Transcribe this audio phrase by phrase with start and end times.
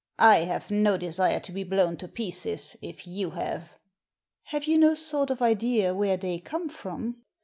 [0.17, 3.75] I have no desire to be blown to pieces, if you have."
[4.45, 7.17] Have you no sort of idea where they come from?"